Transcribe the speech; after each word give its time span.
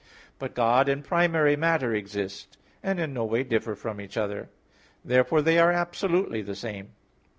But 0.39 0.55
God 0.55 0.89
and 0.89 1.05
primary 1.05 1.55
matter 1.55 1.93
exist, 1.93 2.57
and 2.81 2.99
in 2.99 3.13
no 3.13 3.23
way 3.23 3.43
differ 3.43 3.75
from 3.75 4.01
each 4.01 4.17
other. 4.17 4.49
Therefore 5.05 5.43
they 5.43 5.59
are 5.59 5.71
absolutely 5.71 6.41
the 6.41 6.55
same. 6.55 6.93